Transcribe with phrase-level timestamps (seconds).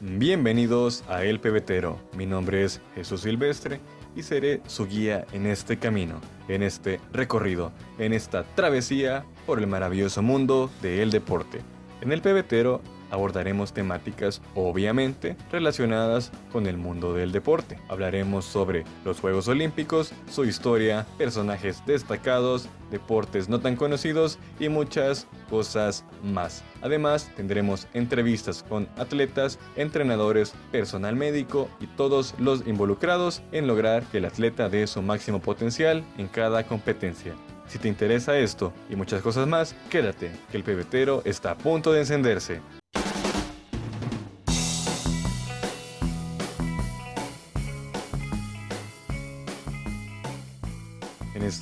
[0.00, 1.98] Bienvenidos a El Pebetero.
[2.16, 3.80] Mi nombre es Jesús Silvestre
[4.14, 9.66] y seré su guía en este camino, en este recorrido, en esta travesía por el
[9.66, 11.62] maravilloso mundo del deporte.
[12.00, 12.80] En El Pebetero
[13.10, 17.78] abordaremos temáticas obviamente relacionadas con el mundo del deporte.
[17.88, 25.26] Hablaremos sobre los Juegos Olímpicos, su historia, personajes destacados, deportes no tan conocidos y muchas
[25.50, 26.64] cosas más.
[26.82, 34.18] Además, tendremos entrevistas con atletas, entrenadores, personal médico y todos los involucrados en lograr que
[34.18, 37.34] el atleta dé su máximo potencial en cada competencia.
[37.66, 41.92] Si te interesa esto y muchas cosas más, quédate, que el pebetero está a punto
[41.92, 42.60] de encenderse.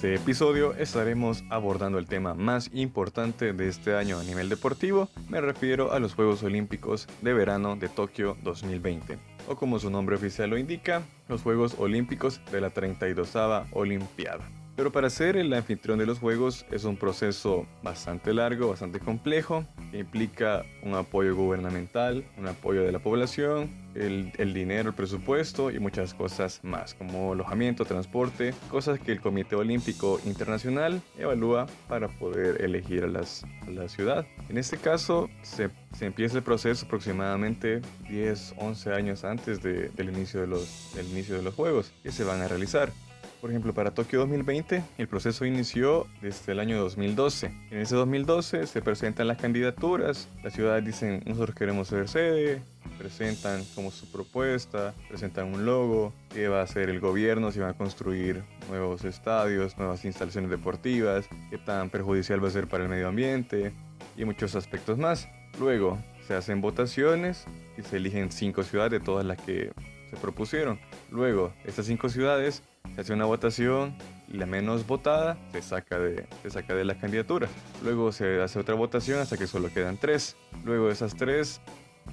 [0.07, 5.41] Este episodio estaremos abordando el tema más importante de este año a nivel deportivo, me
[5.41, 10.51] refiero a los Juegos Olímpicos de Verano de Tokio 2020, o como su nombre oficial
[10.51, 13.35] lo indica, los Juegos Olímpicos de la 32
[13.73, 14.49] Olimpiada.
[14.77, 19.65] Pero para ser el anfitrión de los Juegos es un proceso bastante largo, bastante complejo,
[19.91, 25.79] que implica un apoyo gubernamental, un apoyo de la población, el, dinero, el presupuesto y
[25.79, 32.63] muchas cosas más, como alojamiento, transporte, cosas que el Comité Olímpico Internacional evalúa para poder
[32.63, 34.27] elegir a, la ciudad.
[34.51, 40.43] En este caso, se, empieza el proceso aproximadamente 10, 11 años antes de, del, inicio
[40.43, 42.93] de los, del inicio de los Juegos que se van a realizar.
[43.41, 47.47] Por ejemplo, para Tokio 2020, el proceso inició desde el año 2012.
[47.71, 52.63] En ese 2012 se presentan las candidaturas, las ciudades dicen nosotros queremos ser sede,
[52.97, 57.71] presentan como su propuesta, presentan un logo, qué va a hacer el gobierno, si van
[57.71, 62.89] a construir nuevos estadios, nuevas instalaciones deportivas, qué tan perjudicial va a ser para el
[62.89, 63.73] medio ambiente
[64.17, 65.29] y muchos aspectos más.
[65.61, 67.45] Luego se hacen votaciones
[67.77, 69.73] y se eligen cinco ciudades de todas las que
[70.11, 70.79] se propusieron.
[71.11, 72.63] Luego, estas cinco ciudades
[72.97, 73.95] se hace una votación
[74.27, 77.47] y la menos votada se saca de, se saca de la candidatura.
[77.85, 80.35] Luego se hace otra votación hasta que solo quedan tres.
[80.65, 81.61] Luego esas tres,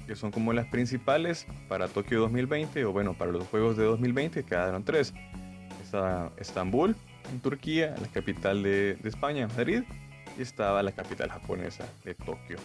[0.06, 4.44] que son como las principales para Tokio 2020, o bueno, para los Juegos de 2020,
[4.44, 5.14] quedaron tres.
[5.82, 6.94] Está Estambul,
[7.32, 9.84] en Turquía, la capital de, de España, Madrid,
[10.38, 12.58] y estaba la capital japonesa de Tokio.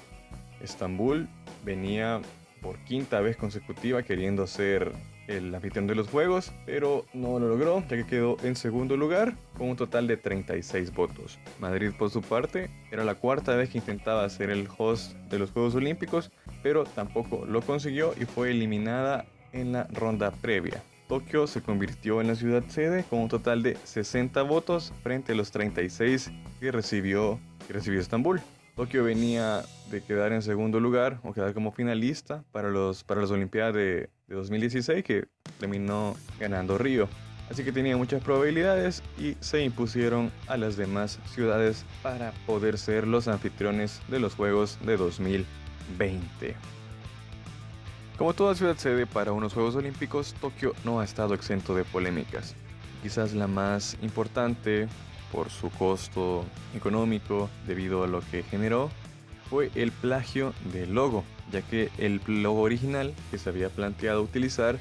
[0.59, 1.29] Estambul
[1.63, 2.19] venía
[2.61, 4.91] por quinta vez consecutiva queriendo ser
[5.29, 9.35] el anfitrión de los juegos, pero no lo logró, ya que quedó en segundo lugar
[9.57, 11.40] con un total de 36 votos.
[11.59, 15.51] Madrid, por su parte, era la cuarta vez que intentaba ser el host de los
[15.51, 16.31] Juegos Olímpicos,
[16.63, 20.84] pero tampoco lo consiguió y fue eliminada en la ronda previa.
[21.07, 25.35] Tokio se convirtió en la ciudad sede con un total de 60 votos frente a
[25.35, 28.41] los 36 que recibió, que recibió Estambul.
[28.79, 33.29] Tokio venía de quedar en segundo lugar o quedar como finalista para, los, para las
[33.29, 35.28] Olimpiadas de, de 2016 que
[35.59, 37.09] terminó ganando Río.
[37.51, 43.06] Así que tenía muchas probabilidades y se impusieron a las demás ciudades para poder ser
[43.06, 46.56] los anfitriones de los Juegos de 2020.
[48.18, 52.56] Como toda ciudad sede para unos Juegos Olímpicos, Tokio no ha estado exento de polémicas.
[53.03, 54.88] Quizás la más importante
[55.31, 56.45] por su costo
[56.75, 58.90] económico debido a lo que generó
[59.50, 64.78] fue el plagio del logo, ya que el logo original que se había planteado utilizar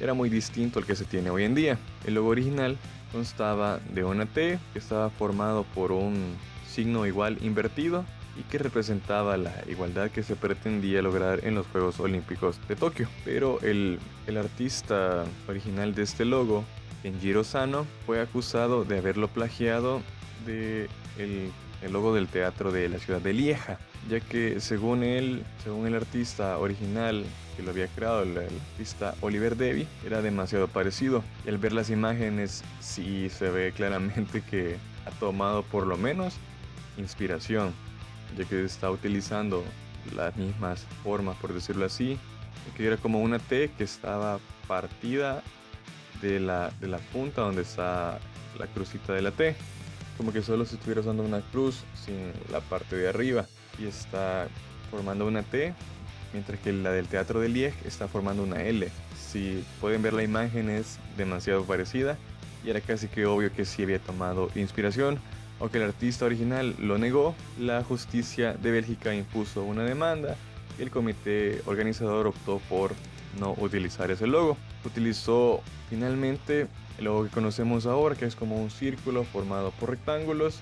[0.00, 1.78] era muy distinto al que se tiene hoy en día.
[2.04, 2.76] El logo original
[3.12, 6.36] constaba de una T que estaba formado por un
[6.68, 8.04] signo igual invertido
[8.38, 13.08] y que representaba la igualdad que se pretendía lograr en los Juegos Olímpicos de Tokio.
[13.24, 16.64] Pero el, el artista original de este logo
[17.02, 20.02] Kenjiro Sano fue acusado de haberlo plagiado
[20.44, 20.88] de
[21.18, 23.78] el, el, logo del teatro de la ciudad de Lieja,
[24.08, 27.24] ya que según él, según el artista original
[27.56, 31.22] que lo había creado, el, artista Oliver Devi, era demasiado parecido.
[31.44, 34.76] Y al ver las imágenes sí se ve claramente que
[35.06, 36.34] ha tomado por lo menos
[36.96, 37.72] inspiración,
[38.36, 39.64] ya que está utilizando
[40.14, 42.18] las mismas formas, por decirlo así,
[42.76, 45.42] que era como una T que estaba partida
[46.20, 48.18] de la, de la punta donde está
[48.58, 49.54] la crucita de la T.
[50.16, 53.46] Como que solo se estuviera usando una cruz sin la parte de arriba.
[53.78, 54.48] Y está
[54.90, 55.74] formando una T,
[56.32, 58.88] mientras que la del Teatro de Liege está formando una L.
[59.30, 62.16] Si pueden ver la imagen es demasiado parecida
[62.64, 65.18] y era casi que obvio que sí había tomado inspiración.
[65.60, 70.36] Aunque el artista original lo negó, la justicia de Bélgica impuso una demanda
[70.78, 72.92] y el comité organizador optó por
[73.40, 74.56] no utilizar ese logo.
[74.84, 76.66] Utilizó finalmente
[76.98, 80.60] logo que conocemos ahora, que es como un círculo formado por rectángulos,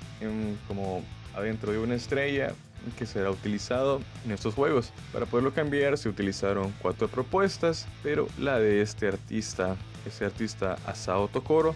[0.68, 1.02] como
[1.34, 2.52] adentro de una estrella,
[2.98, 4.92] que será utilizado en estos juegos.
[5.12, 9.76] Para poderlo cambiar se utilizaron cuatro propuestas, pero la de este artista,
[10.06, 11.74] ese artista Asao Tokoro,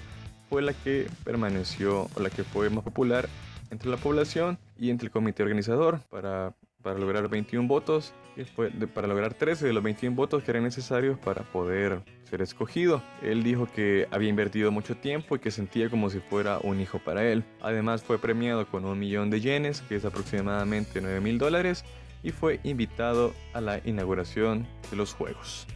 [0.49, 3.29] fue la que permaneció o la que fue más popular
[3.71, 8.13] entre la población y entre el comité organizador para, para lograr 21 votos,
[8.45, 13.03] fue para lograr 13 de los 21 votos que eran necesarios para poder ser escogido.
[13.23, 16.99] Él dijo que había invertido mucho tiempo y que sentía como si fuera un hijo
[16.99, 17.45] para él.
[17.61, 21.85] Además fue premiado con un millón de yenes, que es aproximadamente 9 mil dólares,
[22.23, 25.67] y fue invitado a la inauguración de los Juegos.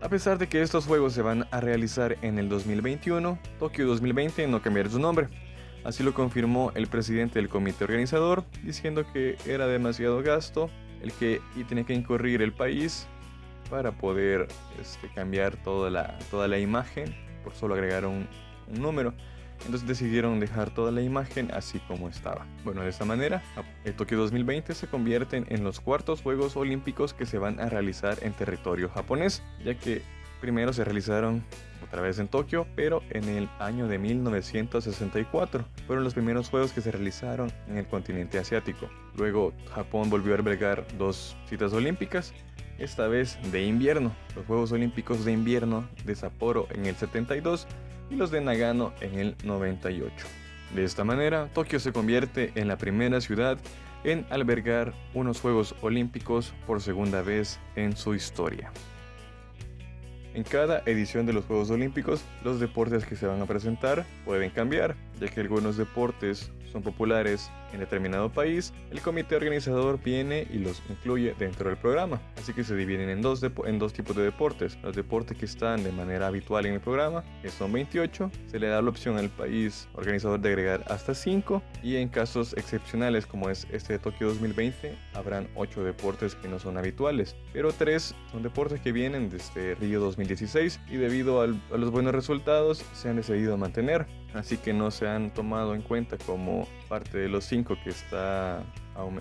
[0.00, 4.46] A pesar de que estos juegos se van a realizar en el 2021, Tokio 2020
[4.48, 5.28] no cambiará su nombre.
[5.82, 10.70] Así lo confirmó el presidente del comité organizador, diciendo que era demasiado gasto
[11.04, 13.06] el que y tenía que incurrir el país
[13.70, 14.48] para poder
[14.80, 17.14] este, cambiar toda la, toda la imagen
[17.44, 18.26] por solo agregar un,
[18.68, 19.14] un número.
[19.66, 22.46] Entonces decidieron dejar toda la imagen así como estaba.
[22.64, 23.42] Bueno, de esta manera,
[23.84, 28.18] el Tokio 2020 se convierten en los cuartos Juegos Olímpicos que se van a realizar
[28.22, 30.02] en territorio japonés, ya que
[30.44, 31.42] primero se realizaron
[31.82, 35.64] otra vez en Tokio, pero en el año de 1964.
[35.86, 38.90] Fueron los primeros juegos que se realizaron en el continente asiático.
[39.16, 42.34] Luego Japón volvió a albergar dos citas olímpicas,
[42.78, 47.66] esta vez de invierno, los Juegos Olímpicos de invierno de Sapporo en el 72
[48.10, 50.12] y los de Nagano en el 98.
[50.74, 53.56] De esta manera, Tokio se convierte en la primera ciudad
[54.02, 58.72] en albergar unos Juegos Olímpicos por segunda vez en su historia.
[60.34, 64.50] En cada edición de los Juegos Olímpicos, los deportes que se van a presentar pueden
[64.50, 70.58] cambiar, ya que algunos deportes son populares en determinado país, el comité organizador viene y
[70.58, 72.20] los incluye dentro del programa.
[72.36, 74.76] Así que se dividen en dos, en dos tipos de deportes.
[74.82, 78.68] Los deportes que están de manera habitual en el programa, que son 28, se le
[78.68, 83.50] da la opción al país organizador de agregar hasta 5 y en casos excepcionales como
[83.50, 88.42] es este de Tokio 2020, habrán 8 deportes que no son habituales, pero 3 son
[88.42, 93.56] deportes que vienen desde Río 2016 y debido a los buenos resultados se han decidido
[93.56, 94.06] mantener.
[94.32, 98.64] Así que no se han tomado en cuenta como parte de los 5 que está,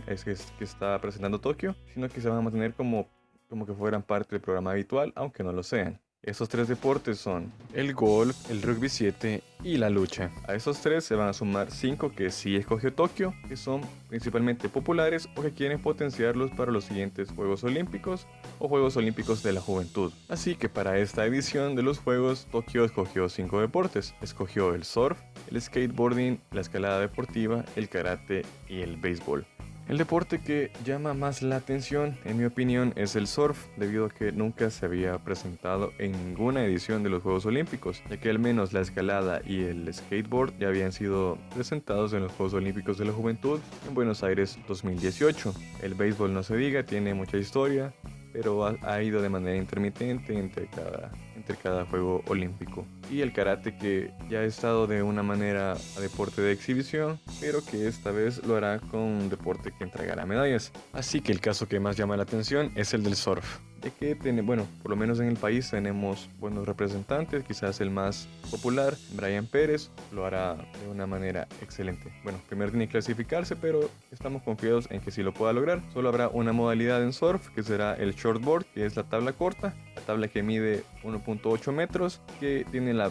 [0.08, 3.08] es, que está presentando Tokio, sino que se van a mantener como,
[3.50, 6.00] como que fueran parte del programa habitual, aunque no lo sean.
[6.24, 10.32] Estos tres deportes son el golf, el rugby 7 y la lucha.
[10.48, 14.70] A esos tres se van a sumar cinco que sí escogió Tokio, que son principalmente
[14.70, 18.26] populares o que quieren potenciarlos para los siguientes Juegos Olímpicos
[18.60, 20.14] o Juegos Olímpicos de la Juventud.
[20.30, 24.16] Así que para esta edición de los Juegos, Tokio escogió cinco deportes.
[24.22, 25.20] Escogió el surf,
[25.52, 29.46] el skateboarding, la escalada deportiva, el karate y el béisbol.
[29.90, 34.10] El deporte que llama más la atención, en mi opinión, es el surf, debido a
[34.10, 38.40] que nunca se había presentado en ninguna edición de los Juegos Olímpicos, ya que al
[38.40, 43.06] menos la escalada y el skateboard ya habían sido presentados en los Juegos Olímpicos de
[43.06, 45.54] la Juventud en Buenos Aires 2018.
[45.82, 47.94] El béisbol no se diga, tiene mucha historia,
[48.32, 52.86] pero ha, ido de manera intermitente entre cada, entre cada juego olímpico.
[53.10, 57.64] Y el karate que ya ha estado de una manera a deporte de exhibición, pero
[57.64, 60.72] que esta vez lo hará con un deporte que entregará medallas.
[60.94, 63.60] Así que el caso que más llama la atención es el del surf
[63.92, 68.28] que tiene, bueno, por lo menos en el país tenemos buenos representantes, quizás el más
[68.50, 72.14] popular, Brian Pérez, lo hará de una manera excelente.
[72.24, 75.82] Bueno, primero tiene que clasificarse, pero estamos confiados en que sí lo pueda lograr.
[75.94, 79.74] Solo habrá una modalidad en surf, que será el shortboard, que es la tabla corta,
[79.96, 83.03] la tabla que mide 1.8 metros, que tiene la,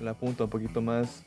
[0.00, 1.24] la punta un poquito más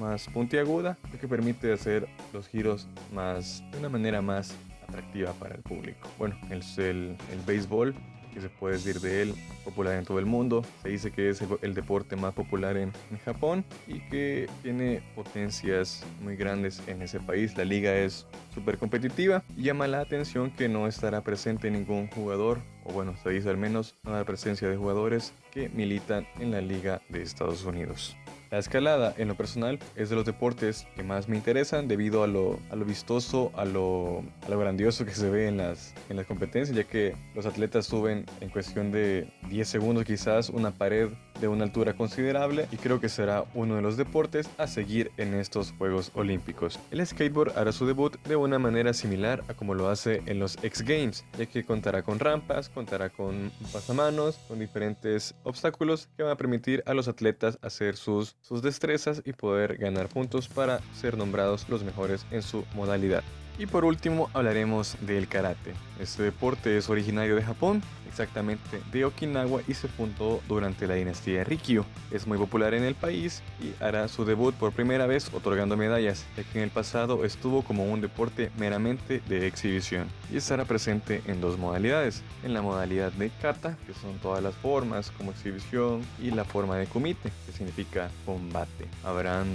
[0.00, 4.54] más puntiaguda, lo que permite hacer los giros más de una manera más
[4.88, 6.08] atractiva para el público.
[6.18, 7.94] Bueno, el, el, el béisbol
[8.36, 10.62] que se puede decir de él, popular en todo el mundo.
[10.82, 16.04] Se dice que es el, deporte más popular en, en, Japón y que tiene potencias
[16.20, 17.56] muy grandes en ese país.
[17.56, 22.58] La liga es súper competitiva y llama la atención que no estará presente ningún jugador,
[22.84, 26.60] o bueno, se dice al menos no la presencia de jugadores que militan en la
[26.60, 28.18] liga de Estados Unidos.
[28.50, 32.28] La escalada, en lo personal, es de los deportes que más me interesan debido a
[32.28, 36.16] lo, a lo vistoso, a lo, a lo, grandioso que se ve en las, en
[36.16, 41.08] las competencias, ya que los atletas suben en cuestión de 10 segundos quizás una pared
[41.40, 45.34] de una altura considerable y creo que será uno de los deportes a seguir en
[45.34, 46.78] estos Juegos Olímpicos.
[46.90, 50.56] El skateboard hará su debut de una manera similar a como lo hace en los
[50.62, 56.32] X Games, ya que contará con rampas, contará con pasamanos, con diferentes obstáculos que van
[56.32, 61.16] a permitir a los atletas hacer sus, sus destrezas y poder ganar puntos para ser
[61.16, 63.22] nombrados los mejores en su modalidad.
[63.58, 65.72] Y por último hablaremos del karate.
[65.98, 71.44] Este deporte es originario de Japón exactamente de Okinawa y se fundó durante la dinastía
[71.44, 71.84] Rikyu.
[72.10, 76.24] Es muy popular en el país y hará su debut por primera vez otorgando medallas,
[76.36, 81.22] ya que en el pasado estuvo como un deporte meramente de exhibición y estará presente
[81.26, 86.02] en dos modalidades, en la modalidad de kata, que son todas las formas como exhibición,
[86.22, 88.86] y la forma de kumite, que significa combate.
[89.04, 89.46] Habrán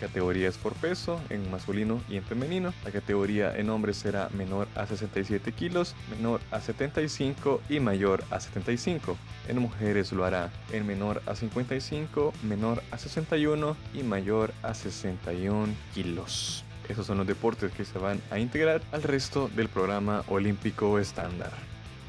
[0.00, 2.72] categorías por peso en masculino y en femenino.
[2.84, 8.40] La categoría en hombres será menor a 67 kilos, menor a 75 y mayor a
[8.40, 9.16] 75.
[9.48, 15.72] En mujeres lo hará en menor a 55, menor a 61 y mayor a 61
[15.94, 16.64] kilos.
[16.88, 21.52] Esos son los deportes que se van a integrar al resto del programa olímpico estándar.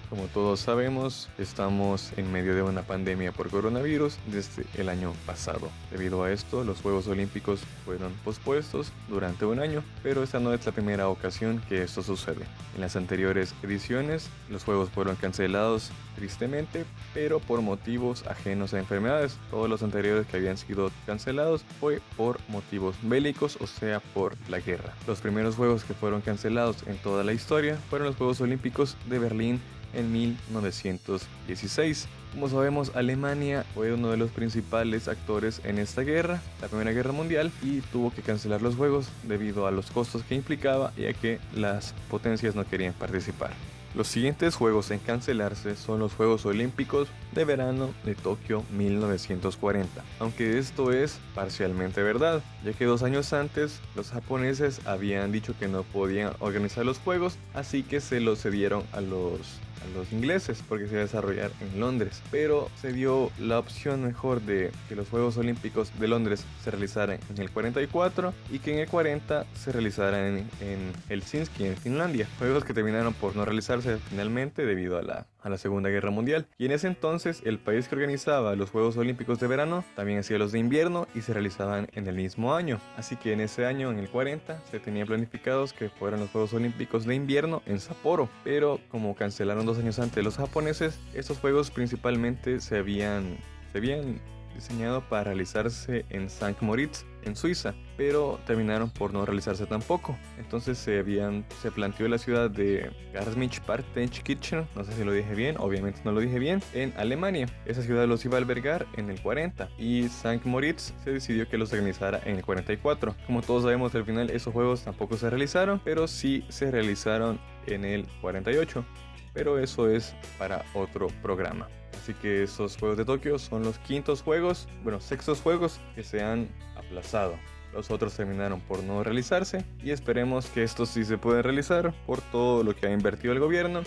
[0.09, 5.69] Como todos sabemos, estamos en medio de una pandemia por coronavirus desde el año pasado.
[5.91, 10.65] Debido a esto, los Juegos Olímpicos fueron pospuestos durante un año, pero esta no es
[10.65, 12.45] la primera ocasión que esto sucede.
[12.75, 19.37] En las anteriores ediciones, los Juegos fueron cancelados tristemente, pero por motivos ajenos a enfermedades.
[19.49, 24.59] Todos los anteriores que habían sido cancelados fue por motivos bélicos, o sea, por la
[24.59, 24.93] guerra.
[25.07, 29.19] Los primeros Juegos que fueron cancelados en toda la historia fueron los Juegos Olímpicos de
[29.19, 29.59] Berlín
[29.93, 32.07] en 1916.
[32.33, 37.11] Como sabemos, Alemania fue uno de los principales actores en esta guerra, la Primera Guerra
[37.11, 41.13] Mundial, y tuvo que cancelar los juegos debido a los costos que implicaba y a
[41.13, 43.51] que las potencias no querían participar.
[43.95, 50.57] Los siguientes juegos en cancelarse son los Juegos Olímpicos de verano de Tokio 1940, aunque
[50.57, 55.83] esto es parcialmente verdad, ya que dos años antes los japoneses habían dicho que no
[55.83, 59.59] podían organizar los Juegos, así que se los cedieron a los
[59.93, 62.21] los ingleses porque se iba a desarrollar en Londres.
[62.31, 67.19] Pero se dio la opción mejor de que los Juegos Olímpicos de Londres se realizaran
[67.29, 72.27] en el 44 y que en el 40 se realizaran en, en Helsinki, en Finlandia.
[72.39, 76.47] Juegos que terminaron por no realizarse finalmente debido a la a la Segunda Guerra Mundial.
[76.57, 80.37] Y en ese entonces el país que organizaba los Juegos Olímpicos de verano también hacía
[80.37, 82.79] los de invierno y se realizaban en el mismo año.
[82.97, 86.53] Así que en ese año, en el 40, se tenían planificados que fueran los Juegos
[86.53, 88.29] Olímpicos de invierno en Sapporo.
[88.43, 93.37] Pero como cancelaron dos años antes los japoneses, estos juegos principalmente se habían,
[93.71, 94.21] se habían
[94.55, 96.57] diseñado para realizarse en St.
[96.61, 100.17] Moritz, en Suiza, pero terminaron por no realizarse tampoco.
[100.37, 105.55] Entonces se, habían, se planteó la ciudad de Garmisch-Partenkirchen, no sé si lo dije bien,
[105.59, 107.47] obviamente no lo dije bien, en Alemania.
[107.65, 110.41] Esa ciudad los iba a albergar en el 40 y St.
[110.45, 113.15] Moritz se decidió que los organizara en el 44.
[113.25, 117.85] Como todos sabemos, al final esos juegos tampoco se realizaron, pero sí se realizaron en
[117.85, 118.85] el 48.
[119.33, 121.67] Pero eso es para otro programa.
[122.03, 126.21] Así que esos Juegos de Tokio son los quintos juegos, bueno, sextos juegos que se
[126.21, 126.49] han
[126.93, 127.35] aplazado.
[127.73, 132.21] Los otros terminaron por no realizarse y esperemos que estos sí se puedan realizar por
[132.21, 133.81] todo lo que ha invertido el gobierno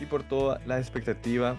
[0.00, 1.56] y por toda la expectativa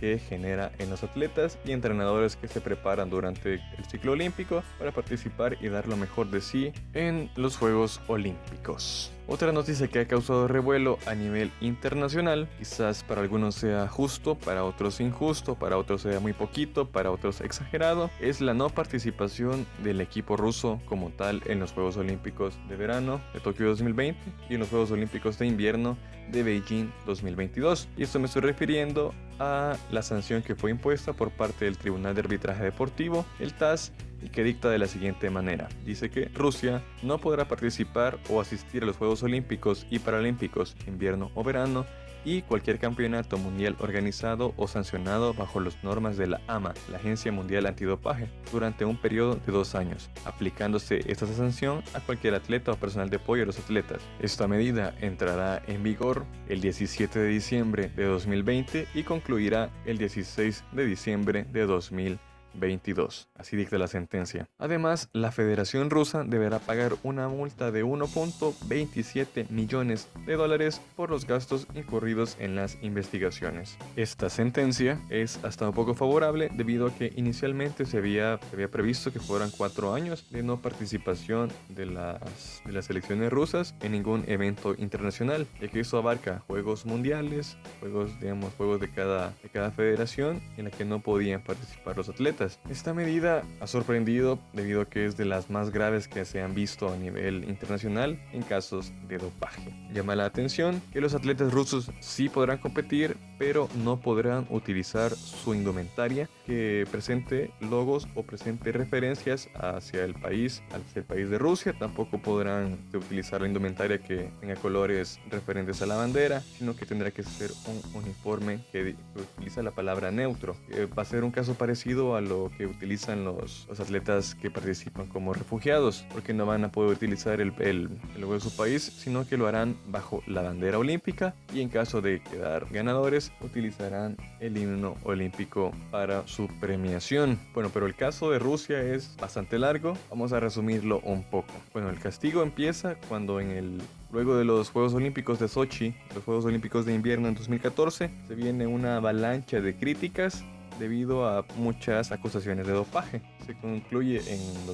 [0.00, 4.92] que genera en los atletas y entrenadores que se preparan durante el ciclo olímpico para
[4.92, 9.12] participar y dar lo mejor de sí en los Juegos Olímpicos.
[9.30, 14.64] Otra noticia que ha causado revuelo a nivel internacional, quizás para algunos sea justo, para
[14.64, 20.00] otros injusto, para otros sea muy poquito, para otros exagerado, es la no participación del
[20.00, 24.18] equipo ruso como tal en los Juegos Olímpicos de verano de Tokio 2020
[24.48, 25.98] y en los Juegos Olímpicos de invierno
[26.32, 27.86] de Beijing 2022.
[27.98, 32.14] Y esto me estoy refiriendo a la sanción que fue impuesta por parte del Tribunal
[32.14, 35.68] de Arbitraje Deportivo, el TAS, y que dicta de la siguiente manera.
[35.84, 41.30] Dice que Rusia no podrá participar o asistir a los Juegos Olímpicos y Paralímpicos invierno
[41.34, 41.86] o verano
[42.24, 47.32] y cualquier campeonato mundial organizado o sancionado bajo las normas de la AMA, la Agencia
[47.32, 52.76] Mundial Antidopaje, durante un periodo de dos años, aplicándose esta sanción a cualquier atleta o
[52.76, 54.02] personal de apoyo a los atletas.
[54.20, 60.64] Esta medida entrará en vigor el 17 de diciembre de 2020 y concluirá el 16
[60.72, 62.27] de diciembre de 2020.
[62.58, 63.28] 22.
[63.34, 64.48] Así dicta la sentencia.
[64.58, 71.26] Además, la Federación Rusa deberá pagar una multa de 1.27 millones de dólares por los
[71.26, 73.78] gastos incurridos en las investigaciones.
[73.96, 79.12] Esta sentencia es hasta un poco favorable debido a que inicialmente se había, había previsto
[79.12, 84.24] que fueran cuatro años de no participación de las, de las elecciones rusas en ningún
[84.26, 89.70] evento internacional, ya que eso abarca juegos mundiales, juegos, digamos, juegos de cada, de cada
[89.70, 92.47] federación en la que no podían participar los atletas.
[92.70, 96.54] Esta medida ha sorprendido debido a que es de las más graves que se han
[96.54, 99.74] visto a nivel internacional en casos de dopaje.
[99.92, 105.54] Llama la atención que los atletas rusos sí podrán competir, pero no podrán utilizar su
[105.54, 111.74] indumentaria que presente logos o presente referencias hacia el país, hacia el país de Rusia.
[111.78, 117.10] Tampoco podrán utilizar la indumentaria que tenga colores referentes a la bandera, sino que tendrá
[117.10, 120.56] que ser un uniforme que utiliza la palabra neutro.
[120.96, 125.06] va a ser un caso parecido a lo que utilizan los, los atletas que participan
[125.06, 128.82] como refugiados, porque no van a poder utilizar el, el, el logo de su país,
[128.82, 134.16] sino que lo harán bajo la bandera olímpica y en caso de quedar ganadores utilizarán
[134.40, 137.38] el himno olímpico para su premiación.
[137.54, 141.52] Bueno, pero el caso de Rusia es bastante largo, vamos a resumirlo un poco.
[141.72, 146.24] Bueno, el castigo empieza cuando en el Luego de los Juegos Olímpicos de Sochi, los
[146.24, 150.44] Juegos Olímpicos de Invierno en 2014, se viene una avalancha de críticas
[150.78, 153.22] debido a muchas acusaciones de dopaje.
[153.46, 154.66] Se concluye en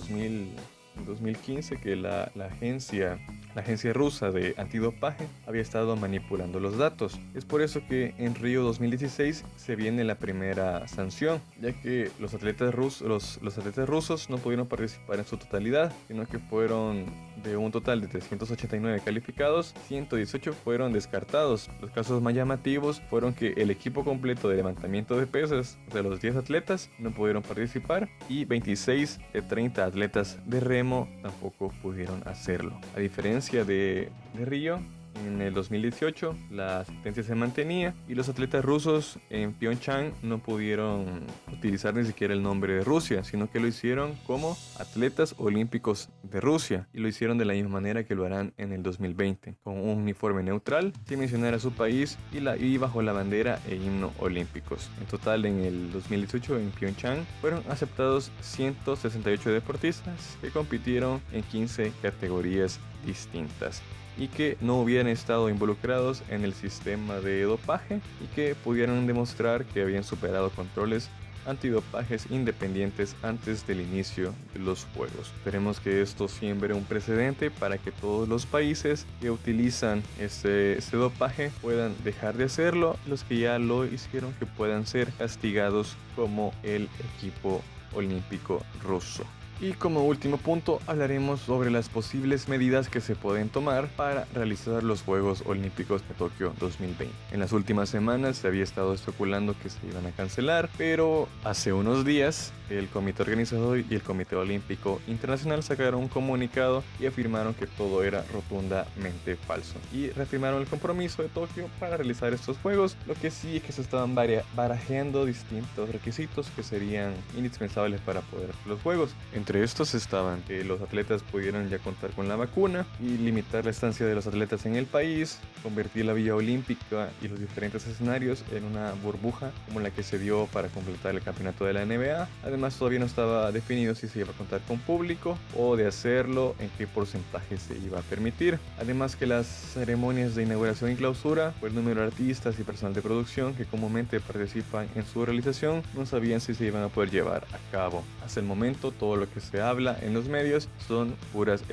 [1.07, 3.19] 2015 que la, la agencia
[3.55, 7.19] la agencia rusa de antidopaje había estado manipulando los datos.
[7.35, 12.35] Es por eso que en Río 2016 se viene la primera sanción, ya que los
[12.35, 17.07] atletas, rusos, los, atletas rusos no pudieron participar en su totalidad, sino que fueron
[17.45, 21.71] de un total de 389 calificados, 118 fueron descartados.
[21.81, 26.21] Los casos más llamativos fueron que el equipo completo de levantamiento de pesas de los
[26.21, 30.84] 10 atletas no pudieron participar y 26 de 30 atletas de remo
[31.23, 32.79] tampoco pudieron hacerlo.
[32.97, 34.81] A diferencia de, de Río,
[35.27, 41.25] en el 2018 la sentencia se mantenía y los atletas rusos en Pyeongchang no pudieron
[41.53, 46.41] utilizar ni siquiera el nombre de Rusia, sino que lo hicieron como atletas olímpicos de
[46.41, 49.79] Rusia y lo hicieron de la misma manera que lo harán en el 2020, con
[49.79, 54.13] un uniforme neutral sin mencionar a su país y, y bajo la bandera e himno
[54.19, 54.91] olímpicos.
[55.01, 61.93] En total en el 2018 en Pyeongchang fueron aceptados 168 deportistas que compitieron en 15
[62.03, 63.83] categorías distintas
[64.17, 69.65] y que no hubieran estado involucrados en el sistema de dopaje y que pudieran demostrar
[69.65, 71.11] que habían superado controles
[71.47, 75.33] antidopajes independientes antes del inicio de los juegos.
[75.37, 80.97] Esperemos que esto siembre un precedente para que todos los países que utilizan este, este
[80.97, 86.53] dopaje puedan dejar de hacerlo, los que ya lo hicieron que puedan ser castigados como
[86.63, 87.63] el equipo
[87.95, 89.25] olímpico ruso.
[89.65, 94.83] Y como último punto hablaremos sobre las posibles medidas que se pueden tomar para realizar
[94.83, 97.11] los Juegos Olímpicos de Tokio 2020.
[97.33, 101.73] En las últimas semanas se había estado especulando que se iban a cancelar, pero hace
[101.73, 107.55] unos días el comité organizador y el Comité Olímpico Internacional sacaron un comunicado y afirmaron
[107.55, 109.75] que todo era rotundamente falso.
[109.93, 112.97] Y reafirmaron el compromiso de Tokio para realizar estos juegos.
[113.07, 118.51] Lo que sí es que se estaban barajeando distintos requisitos que serían indispensables para poder
[118.51, 119.15] hacer los juegos.
[119.35, 123.71] Entre estos estaban que los atletas pudieran ya contar con la vacuna y limitar la
[123.71, 128.45] estancia de los atletas en el país, convertir la vía olímpica y los diferentes escenarios
[128.53, 132.29] en una burbuja como la que se dio para completar el campeonato de la NBA.
[132.55, 136.55] Además todavía no estaba definido si se iba a contar con público o de hacerlo
[136.61, 138.61] en qué porcentaje se iba a permitir.
[138.79, 142.95] Además que las ceremonias de inauguración y clausura, por el número de artistas y personal
[142.95, 147.11] de producción que comúnmente participan en su realización, no sabían si se iban a poder
[147.11, 148.05] llevar a cabo.
[148.25, 151.65] Hasta el momento todo lo que se habla en los medios son puras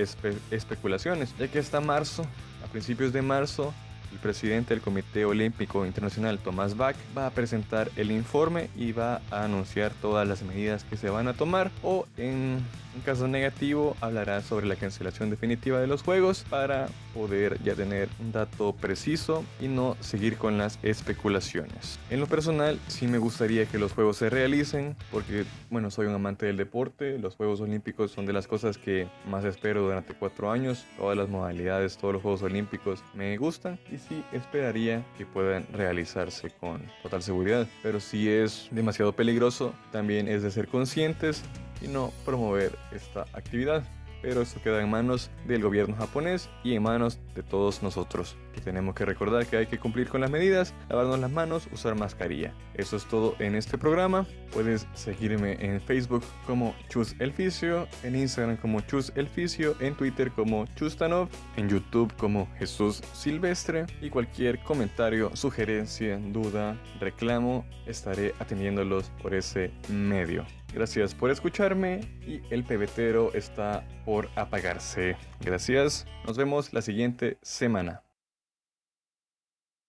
[0.49, 2.25] especulaciones, ya que hasta marzo,
[2.65, 3.71] a principios de marzo,
[4.11, 9.21] el presidente del Comité Olímpico Internacional, Tomás Bach, va a presentar el informe y va
[9.31, 12.59] a anunciar todas las medidas que se van a tomar o en
[12.95, 18.09] un caso negativo hablará sobre la cancelación definitiva de los juegos para poder ya tener
[18.19, 21.99] un dato preciso y no seguir con las especulaciones.
[22.09, 26.15] En lo personal sí me gustaría que los juegos se realicen porque bueno soy un
[26.15, 30.51] amante del deporte, los Juegos Olímpicos son de las cosas que más espero durante cuatro
[30.51, 35.65] años, todas las modalidades, todos los Juegos Olímpicos me gustan y sí esperaría que puedan
[35.73, 39.73] realizarse con total seguridad, pero si es demasiado peligroso.
[39.91, 41.43] También es de ser conscientes
[41.81, 43.83] y no promover esta actividad.
[44.21, 48.61] Pero esto queda en manos del gobierno japonés y en manos de todos nosotros, que
[48.61, 52.53] tenemos que recordar que hay que cumplir con las medidas, lavarnos las manos, usar mascarilla.
[52.73, 54.25] Eso es todo en este programa.
[54.53, 60.65] Puedes seguirme en Facebook como Chus Elficio, en Instagram como Chus Elficio, en Twitter como
[60.75, 69.33] Chustanov, en YouTube como Jesús Silvestre y cualquier comentario, sugerencia, duda, reclamo, estaré atendiéndolos por
[69.33, 70.45] ese medio.
[70.73, 75.17] Gracias por escucharme y el pebetero está por apagarse.
[75.41, 76.05] Gracias.
[76.25, 78.03] Nos vemos la siguiente semana.